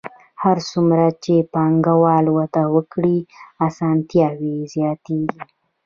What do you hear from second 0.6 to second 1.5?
څومره چې